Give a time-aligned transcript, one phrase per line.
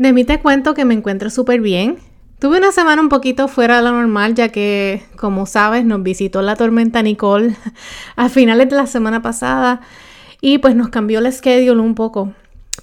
[0.00, 1.98] De mí te cuento que me encuentro súper bien.
[2.38, 6.40] Tuve una semana un poquito fuera de lo normal ya que, como sabes, nos visitó
[6.40, 7.54] la tormenta Nicole
[8.16, 9.82] a finales de la semana pasada
[10.40, 12.32] y pues nos cambió el schedule un poco.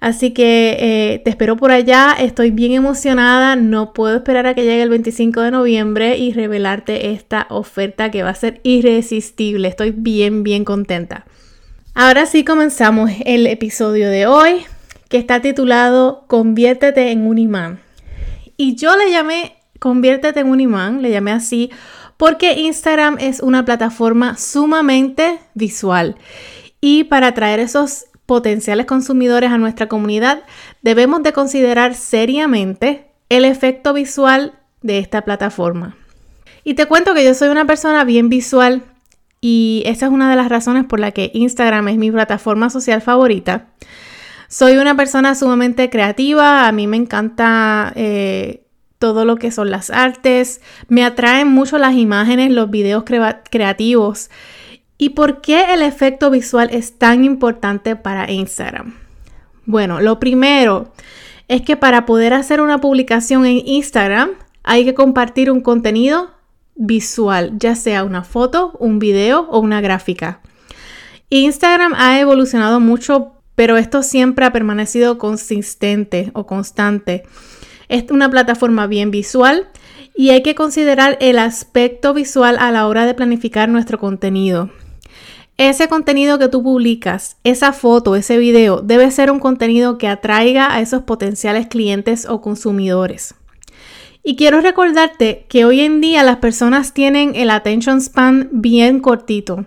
[0.00, 4.64] Así que eh, te espero por allá, estoy bien emocionada, no puedo esperar a que
[4.64, 9.68] llegue el 25 de noviembre y revelarte esta oferta que va a ser irresistible.
[9.68, 11.24] Estoy bien, bien contenta.
[11.94, 14.66] Ahora sí comenzamos el episodio de hoy
[15.08, 17.80] que está titulado Conviértete en un imán.
[18.56, 21.70] Y yo le llamé Conviértete en un imán, le llamé así
[22.24, 26.16] porque Instagram es una plataforma sumamente visual
[26.80, 30.42] y para atraer esos potenciales consumidores a nuestra comunidad
[30.80, 35.98] debemos de considerar seriamente el efecto visual de esta plataforma.
[36.64, 38.84] Y te cuento que yo soy una persona bien visual
[39.42, 43.02] y esa es una de las razones por la que Instagram es mi plataforma social
[43.02, 43.66] favorita.
[44.48, 48.63] Soy una persona sumamente creativa, a mí me encanta eh,
[49.04, 54.30] todo lo que son las artes, me atraen mucho las imágenes, los videos creativos.
[54.96, 58.94] ¿Y por qué el efecto visual es tan importante para Instagram?
[59.66, 60.94] Bueno, lo primero
[61.48, 64.30] es que para poder hacer una publicación en Instagram
[64.62, 66.30] hay que compartir un contenido
[66.74, 70.40] visual, ya sea una foto, un video o una gráfica.
[71.28, 77.24] Instagram ha evolucionado mucho, pero esto siempre ha permanecido consistente o constante.
[77.88, 79.68] Es una plataforma bien visual
[80.14, 84.70] y hay que considerar el aspecto visual a la hora de planificar nuestro contenido.
[85.56, 90.74] Ese contenido que tú publicas, esa foto, ese video, debe ser un contenido que atraiga
[90.74, 93.34] a esos potenciales clientes o consumidores.
[94.24, 99.66] Y quiero recordarte que hoy en día las personas tienen el attention span bien cortito.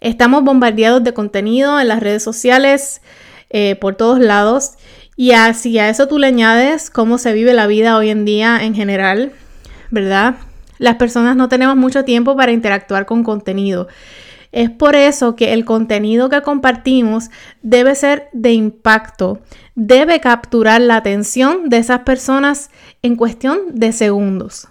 [0.00, 3.02] Estamos bombardeados de contenido en las redes sociales,
[3.50, 4.74] eh, por todos lados,
[5.16, 8.62] y así a eso tú le añades cómo se vive la vida hoy en día
[8.62, 9.32] en general,
[9.90, 10.36] ¿verdad?
[10.78, 13.88] Las personas no tenemos mucho tiempo para interactuar con contenido.
[14.52, 17.30] Es por eso que el contenido que compartimos
[17.62, 19.40] debe ser de impacto,
[19.74, 22.70] debe capturar la atención de esas personas
[23.02, 24.68] en cuestión de segundos.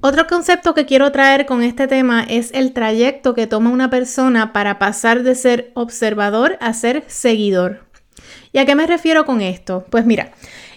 [0.00, 4.52] Otro concepto que quiero traer con este tema es el trayecto que toma una persona
[4.52, 7.83] para pasar de ser observador a ser seguidor.
[8.52, 9.84] ¿Y a qué me refiero con esto?
[9.90, 10.32] Pues mira,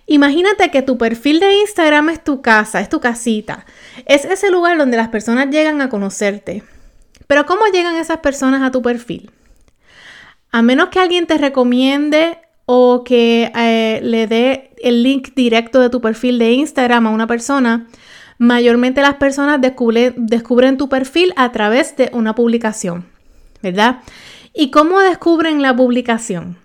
[0.05, 3.65] imagínate que tu perfil de Instagram es tu casa, es tu casita.
[4.05, 6.63] Es ese lugar donde las personas llegan a conocerte.
[7.27, 9.31] Pero ¿cómo llegan esas personas a tu perfil?
[10.51, 15.89] A menos que alguien te recomiende o que eh, le dé el link directo de
[15.89, 17.87] tu perfil de Instagram a una persona,
[18.37, 23.05] mayormente las personas descubren tu perfil a través de una publicación,
[23.61, 23.99] ¿verdad?
[24.53, 26.57] ¿Y cómo descubren la publicación?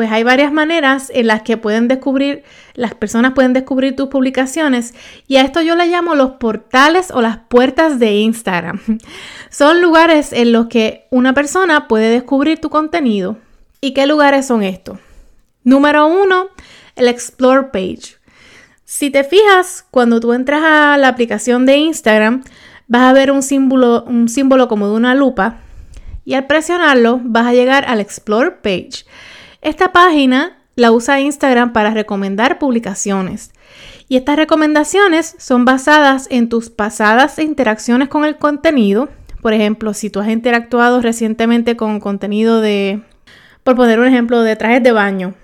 [0.00, 2.42] Pues hay varias maneras en las que pueden descubrir,
[2.72, 4.94] las personas pueden descubrir tus publicaciones
[5.28, 8.80] y a esto yo le llamo los portales o las puertas de Instagram.
[9.50, 13.36] Son lugares en los que una persona puede descubrir tu contenido.
[13.82, 14.98] ¿Y qué lugares son estos?
[15.64, 16.48] Número uno,
[16.96, 18.16] el Explore Page.
[18.86, 22.42] Si te fijas, cuando tú entras a la aplicación de Instagram,
[22.86, 25.58] vas a ver un símbolo, un símbolo como de una lupa
[26.24, 29.04] y al presionarlo vas a llegar al Explore page.
[29.62, 33.52] Esta página la usa Instagram para recomendar publicaciones.
[34.08, 39.10] Y estas recomendaciones son basadas en tus pasadas interacciones con el contenido.
[39.42, 43.02] Por ejemplo, si tú has interactuado recientemente con contenido de,
[43.62, 45.34] por poner un ejemplo, de trajes de baño.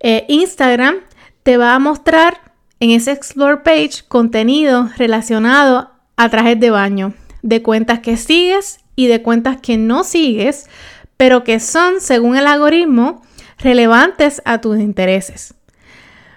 [0.00, 0.96] Eh, Instagram
[1.44, 2.40] te va a mostrar
[2.80, 9.06] en ese Explore page contenido relacionado a trajes de baño, de cuentas que sigues y
[9.06, 10.68] de cuentas que no sigues,
[11.16, 13.22] pero que son, según el algoritmo,
[13.58, 15.54] relevantes a tus intereses.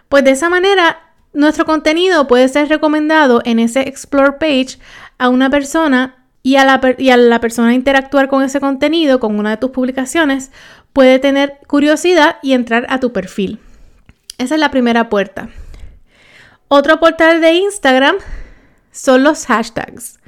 [0.09, 1.00] Pues de esa manera,
[1.33, 4.77] nuestro contenido puede ser recomendado en ese Explore page
[5.18, 9.38] a una persona y a, la, y a la persona interactuar con ese contenido, con
[9.38, 10.51] una de tus publicaciones,
[10.91, 13.59] puede tener curiosidad y entrar a tu perfil.
[14.38, 15.50] Esa es la primera puerta.
[16.68, 18.15] Otro portal de Instagram
[18.91, 20.20] son los hashtags.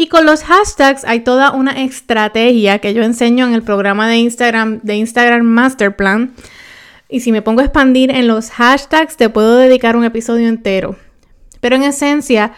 [0.00, 4.16] Y con los hashtags hay toda una estrategia que yo enseño en el programa de
[4.16, 6.32] Instagram, de Instagram Master Plan.
[7.10, 10.96] Y si me pongo a expandir en los hashtags, te puedo dedicar un episodio entero.
[11.60, 12.52] Pero en esencia,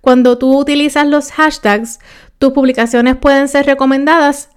[0.00, 1.98] cuando tú utilizas los hashtags,
[2.38, 4.48] tus publicaciones pueden ser recomendadas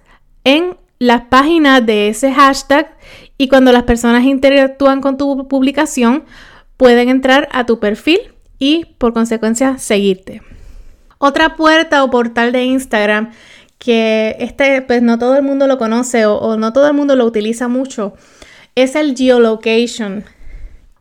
[0.42, 2.96] en las páginas de ese hashtag
[3.36, 6.24] y cuando las personas interactúan con tu publicación,
[6.78, 8.18] pueden entrar a tu perfil
[8.58, 10.40] y por consecuencia seguirte.
[11.22, 13.30] Otra puerta o portal de Instagram
[13.78, 17.14] que este pues no todo el mundo lo conoce o, o no todo el mundo
[17.14, 18.14] lo utiliza mucho
[18.74, 20.24] es el geolocation.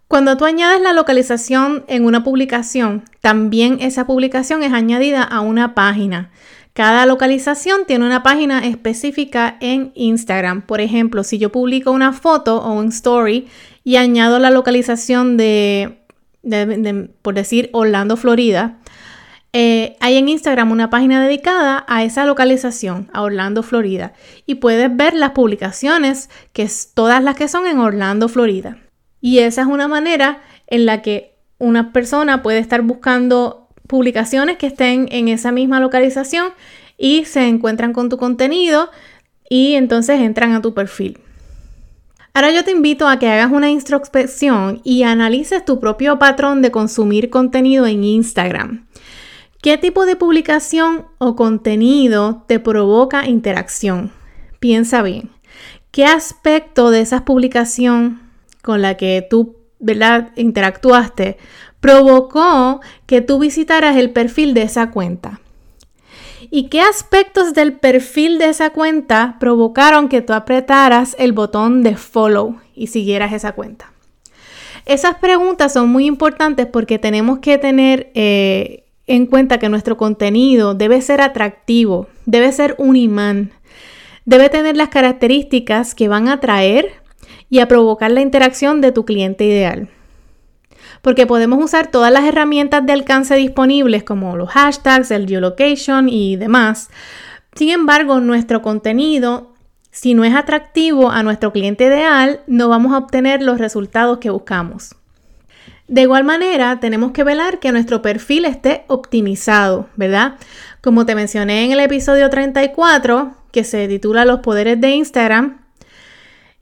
[0.07, 5.75] Cuando tú añades la localización en una publicación, también esa publicación es añadida a una
[5.75, 6.31] página.
[6.73, 10.63] Cada localización tiene una página específica en Instagram.
[10.63, 13.47] Por ejemplo, si yo publico una foto o un story
[13.83, 15.99] y añado la localización de,
[17.21, 18.78] por decir, Orlando, Florida,
[19.51, 24.13] eh, hay en Instagram una página dedicada a esa localización, a Orlando, Florida.
[24.45, 28.77] Y puedes ver las publicaciones, que es todas las que son en Orlando, Florida.
[29.21, 34.67] Y esa es una manera en la que una persona puede estar buscando publicaciones que
[34.67, 36.49] estén en esa misma localización
[36.97, 38.89] y se encuentran con tu contenido
[39.49, 41.17] y entonces entran a tu perfil.
[42.33, 46.71] Ahora yo te invito a que hagas una introspección y analices tu propio patrón de
[46.71, 48.85] consumir contenido en Instagram.
[49.61, 54.13] ¿Qué tipo de publicación o contenido te provoca interacción?
[54.59, 55.31] Piensa bien.
[55.91, 58.21] ¿Qué aspecto de esa publicación
[58.61, 60.31] con la que tú ¿verdad?
[60.35, 61.37] interactuaste
[61.79, 65.39] provocó que tú visitaras el perfil de esa cuenta.
[66.51, 71.95] ¿Y qué aspectos del perfil de esa cuenta provocaron que tú apretaras el botón de
[71.95, 73.91] follow y siguieras esa cuenta?
[74.85, 80.75] Esas preguntas son muy importantes porque tenemos que tener eh, en cuenta que nuestro contenido
[80.75, 83.51] debe ser atractivo, debe ser un imán,
[84.25, 86.91] debe tener las características que van a atraer
[87.49, 89.89] y a provocar la interacción de tu cliente ideal
[91.01, 96.35] porque podemos usar todas las herramientas de alcance disponibles como los hashtags, el geolocation y
[96.35, 96.89] demás.
[97.55, 99.53] Sin embargo, nuestro contenido,
[99.91, 104.29] si no es atractivo a nuestro cliente ideal, no vamos a obtener los resultados que
[104.29, 104.95] buscamos.
[105.89, 110.35] De igual manera, tenemos que velar que nuestro perfil esté optimizado, ¿verdad?
[110.81, 115.57] Como te mencioné en el episodio 34, que se titula Los poderes de Instagram,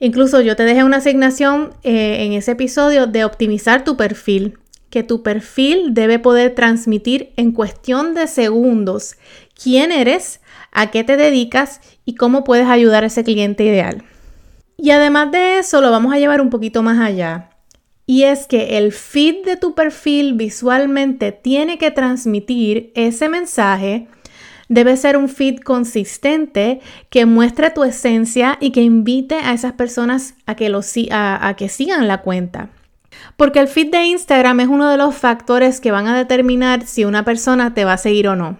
[0.00, 4.58] Incluso yo te dejé una asignación eh, en ese episodio de optimizar tu perfil,
[4.90, 9.16] que tu perfil debe poder transmitir en cuestión de segundos
[9.60, 14.04] quién eres, a qué te dedicas y cómo puedes ayudar a ese cliente ideal.
[14.76, 17.50] Y además de eso, lo vamos a llevar un poquito más allá.
[18.08, 24.08] Y es que el feed de tu perfil visualmente tiene que transmitir ese mensaje
[24.68, 30.34] Debe ser un feed consistente que muestre tu esencia y que invite a esas personas
[30.44, 30.70] a que,
[31.10, 32.68] a que sigan la cuenta.
[33.36, 37.06] Porque el feed de Instagram es uno de los factores que van a determinar si
[37.06, 38.58] una persona te va a seguir o no.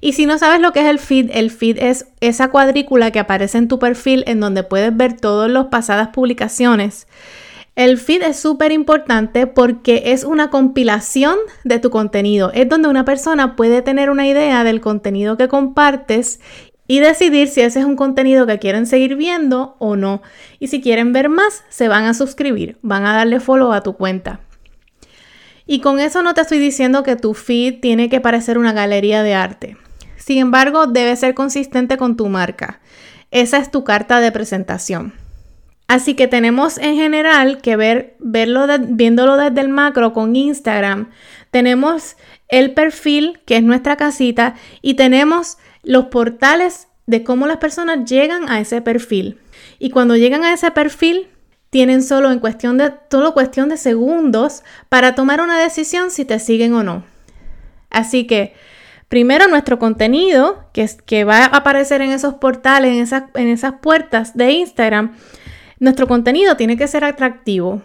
[0.00, 3.20] Y si no sabes lo que es el feed, el feed es esa cuadrícula que
[3.20, 7.06] aparece en tu perfil en donde puedes ver todas las pasadas publicaciones
[7.76, 12.52] el feed es súper importante porque es una compilación de tu contenido.
[12.54, 16.38] Es donde una persona puede tener una idea del contenido que compartes
[16.86, 20.22] y decidir si ese es un contenido que quieren seguir viendo o no.
[20.60, 23.94] Y si quieren ver más, se van a suscribir, van a darle follow a tu
[23.96, 24.40] cuenta.
[25.66, 29.22] Y con eso no te estoy diciendo que tu feed tiene que parecer una galería
[29.22, 29.76] de arte.
[30.16, 32.80] Sin embargo, debe ser consistente con tu marca.
[33.30, 35.23] Esa es tu carta de presentación.
[35.86, 41.10] Así que tenemos en general que ver, verlo viéndolo desde el macro con Instagram.
[41.50, 42.16] Tenemos
[42.48, 48.48] el perfil, que es nuestra casita, y tenemos los portales de cómo las personas llegan
[48.48, 49.38] a ese perfil.
[49.78, 51.28] Y cuando llegan a ese perfil,
[51.68, 56.38] tienen solo en cuestión de, solo cuestión de segundos para tomar una decisión si te
[56.38, 57.04] siguen o no.
[57.90, 58.54] Así que,
[59.08, 63.74] primero nuestro contenido, que, que va a aparecer en esos portales, en esas, en esas
[63.82, 65.14] puertas de Instagram,
[65.84, 67.82] nuestro contenido tiene que ser atractivo.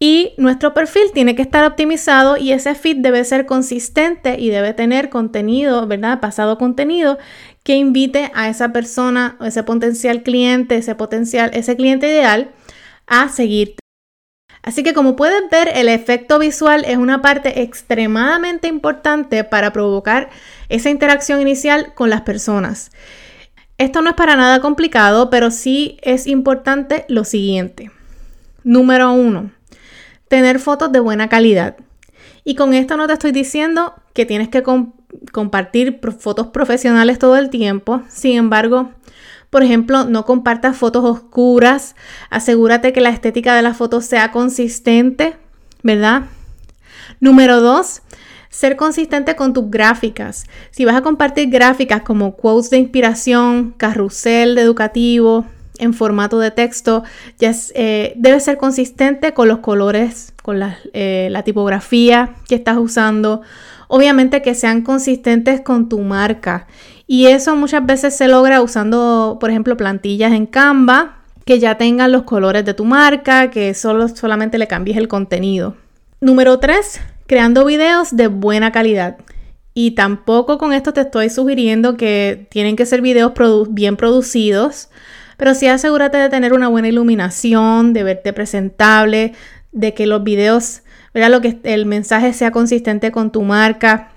[0.00, 4.72] Y nuestro perfil tiene que estar optimizado y ese feed debe ser consistente y debe
[4.72, 6.20] tener contenido, ¿verdad?
[6.20, 7.18] Pasado contenido
[7.64, 12.52] que invite a esa persona, ese potencial cliente, ese potencial, ese cliente ideal
[13.08, 13.80] a seguirte.
[14.62, 20.30] Así que como puedes ver, el efecto visual es una parte extremadamente importante para provocar
[20.68, 22.92] esa interacción inicial con las personas.
[23.78, 27.90] Esto no es para nada complicado, pero sí es importante lo siguiente.
[28.64, 29.52] Número uno,
[30.26, 31.76] tener fotos de buena calidad.
[32.44, 34.64] Y con esto no te estoy diciendo que tienes que
[35.32, 38.02] compartir fotos profesionales todo el tiempo.
[38.08, 38.90] Sin embargo,
[39.50, 41.94] por ejemplo, no compartas fotos oscuras.
[42.30, 45.36] Asegúrate que la estética de las fotos sea consistente,
[45.82, 46.24] ¿verdad?
[47.20, 48.02] Número dos,
[48.58, 50.44] ser consistente con tus gráficas.
[50.72, 55.44] Si vas a compartir gráficas como quotes de inspiración, carrusel educativo,
[55.78, 57.04] en formato de texto,
[57.38, 60.60] ya eh, debe ser consistente con los colores, con
[60.92, 63.42] eh, la tipografía que estás usando.
[63.86, 66.66] Obviamente que sean consistentes con tu marca.
[67.06, 72.10] Y eso muchas veces se logra usando, por ejemplo, plantillas en Canva que ya tengan
[72.10, 75.76] los colores de tu marca, que solo, solamente le cambies el contenido.
[76.20, 79.18] Número 3, creando videos de buena calidad.
[79.74, 83.32] Y tampoco con esto te estoy sugiriendo que tienen que ser videos
[83.68, 84.88] bien producidos,
[85.36, 89.34] pero sí asegúrate de tener una buena iluminación, de verte presentable,
[89.70, 90.82] de que los videos,
[91.14, 91.30] ¿verdad?
[91.30, 94.10] Lo que el mensaje sea consistente con tu marca.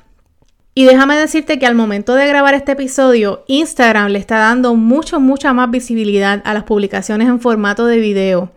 [0.74, 5.20] Y déjame decirte que al momento de grabar este episodio, Instagram le está dando mucho,
[5.20, 8.52] mucha más visibilidad a las publicaciones en formato de video.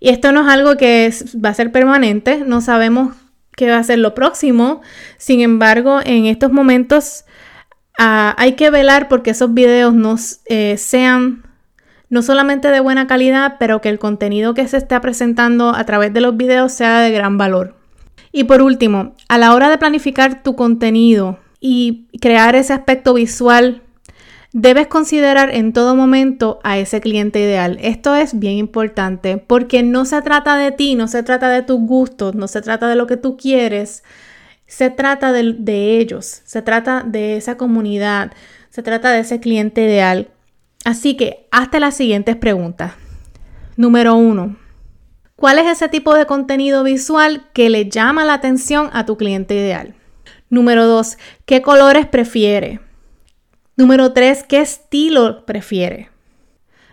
[0.00, 3.14] Y esto no es algo que va a ser permanente, no sabemos
[3.56, 4.82] qué va a ser lo próximo.
[5.16, 7.24] Sin embargo, en estos momentos
[7.98, 10.14] ah, hay que velar porque esos videos no
[10.48, 11.42] eh, sean
[12.08, 16.12] no solamente de buena calidad, pero que el contenido que se está presentando a través
[16.12, 17.74] de los videos sea de gran valor.
[18.30, 23.82] Y por último, a la hora de planificar tu contenido y crear ese aspecto visual,
[24.52, 27.78] debes considerar en todo momento a ese cliente ideal.
[27.80, 31.80] Esto es bien importante porque no se trata de ti, no se trata de tus
[31.80, 34.02] gustos, no se trata de lo que tú quieres,
[34.66, 38.32] se trata de, de ellos, se trata de esa comunidad,
[38.70, 40.28] se trata de ese cliente ideal.
[40.84, 42.92] Así que hazte las siguientes preguntas.
[43.76, 44.56] Número uno,
[45.34, 49.54] ¿cuál es ese tipo de contenido visual que le llama la atención a tu cliente
[49.54, 49.94] ideal?
[50.48, 52.80] Número dos, ¿qué colores prefiere?
[53.78, 56.08] Número tres, ¿qué estilo prefiere?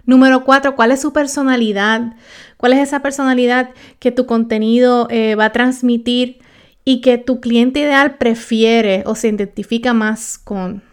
[0.06, 2.18] Número cuatro, ¿cuál es su personalidad?
[2.58, 6.40] ¿Cuál es esa personalidad que tu contenido eh, va a transmitir
[6.84, 10.84] y que tu cliente ideal prefiere o se identifica más con?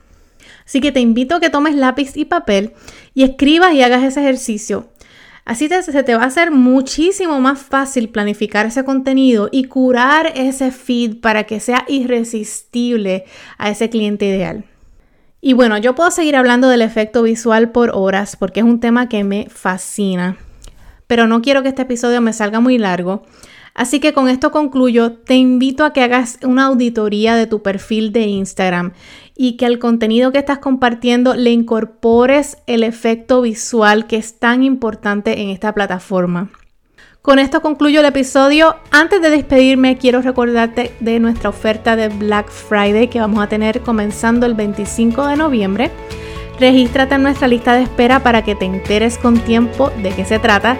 [0.65, 2.73] Así que te invito a que tomes lápiz y papel
[3.13, 4.87] y escribas y hagas ese ejercicio.
[5.45, 10.71] Así se te va a hacer muchísimo más fácil planificar ese contenido y curar ese
[10.71, 13.25] feed para que sea irresistible
[13.59, 14.67] a ese cliente ideal.
[15.41, 19.09] Y bueno, yo puedo seguir hablando del efecto visual por horas porque es un tema
[19.09, 20.37] que me fascina,
[21.07, 23.23] pero no quiero que este episodio me salga muy largo.
[23.73, 28.13] Así que con esto concluyo, te invito a que hagas una auditoría de tu perfil
[28.13, 28.93] de Instagram
[29.35, 34.63] y que al contenido que estás compartiendo le incorpores el efecto visual que es tan
[34.63, 36.51] importante en esta plataforma.
[37.23, 38.77] Con esto concluyo el episodio.
[38.91, 43.83] Antes de despedirme, quiero recordarte de nuestra oferta de Black Friday que vamos a tener
[43.83, 45.91] comenzando el 25 de noviembre.
[46.59, 50.39] Regístrate en nuestra lista de espera para que te enteres con tiempo de qué se
[50.39, 50.79] trata.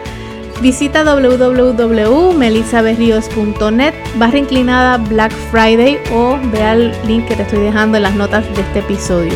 [0.63, 8.05] Visita www.melisaberrios.net barra inclinada Black Friday o ve al link que te estoy dejando en
[8.05, 9.35] las notas de este episodio.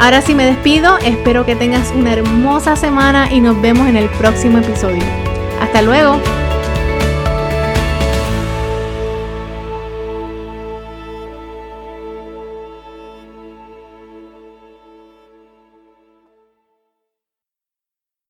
[0.00, 4.08] Ahora sí me despido, espero que tengas una hermosa semana y nos vemos en el
[4.08, 5.19] próximo episodio.
[5.60, 6.20] Hasta luego.